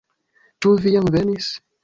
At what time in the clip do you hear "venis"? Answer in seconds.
1.19-1.53